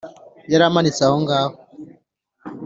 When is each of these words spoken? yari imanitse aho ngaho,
yari 0.51 0.63
imanitse 0.69 1.01
aho 1.07 1.17
ngaho, 1.23 1.55